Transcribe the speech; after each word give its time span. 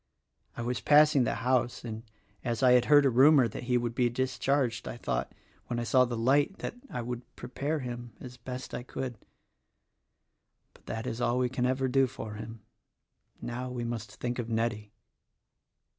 "I 0.57 0.63
was 0.63 0.81
passing 0.81 1.25
the 1.25 1.35
house, 1.45 1.85
and 1.85 2.01
as 2.43 2.63
I 2.63 2.71
had 2.71 2.85
heard 2.85 3.05
a 3.05 3.11
rumor 3.11 3.47
that 3.47 3.65
he 3.65 3.77
would 3.77 3.93
be 3.93 4.09
discharged 4.09 4.87
I 4.87 4.97
thought— 4.97 5.31
when 5.67 5.79
I 5.79 5.83
saw 5.83 6.05
tha 6.05 6.15
light— 6.17 6.57
that 6.57 6.73
I 6.89 7.03
would 7.03 7.21
prepare 7.35 7.81
him 7.81 8.13
as 8.19 8.35
best 8.35 8.73
I 8.73 8.81
could. 8.81 9.19
But 10.73 10.87
th* 10.87 11.05
is 11.05 11.21
all 11.21 11.37
we 11.37 11.49
can 11.49 11.67
ever 11.67 11.87
do 11.87 12.07
for 12.07 12.33
him. 12.33 12.61
Now, 13.43 13.69
we 13.69 13.83
must 13.83 14.15
think 14.15 14.39
of 14.39 14.49
Nettie." 14.49 14.91